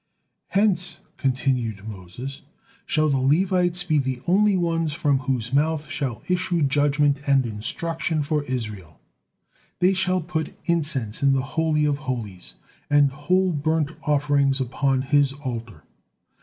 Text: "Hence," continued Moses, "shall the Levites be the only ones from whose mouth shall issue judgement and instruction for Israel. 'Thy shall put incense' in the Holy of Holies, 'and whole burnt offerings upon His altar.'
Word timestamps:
"Hence," 0.47 1.01
continued 1.17 1.87
Moses, 1.87 2.41
"shall 2.87 3.07
the 3.07 3.19
Levites 3.19 3.83
be 3.83 3.99
the 3.99 4.19
only 4.25 4.57
ones 4.57 4.93
from 4.93 5.19
whose 5.19 5.53
mouth 5.53 5.91
shall 5.91 6.23
issue 6.27 6.63
judgement 6.63 7.21
and 7.27 7.45
instruction 7.45 8.23
for 8.23 8.41
Israel. 8.45 8.99
'Thy 9.79 9.93
shall 9.93 10.21
put 10.21 10.57
incense' 10.65 11.21
in 11.21 11.33
the 11.33 11.43
Holy 11.53 11.85
of 11.85 11.99
Holies, 11.99 12.55
'and 12.89 13.11
whole 13.11 13.51
burnt 13.51 13.91
offerings 14.01 14.59
upon 14.59 15.03
His 15.03 15.33
altar.' 15.33 15.83